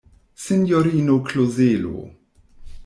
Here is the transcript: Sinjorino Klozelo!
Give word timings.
Sinjorino 0.43 1.19
Klozelo! 1.29 1.95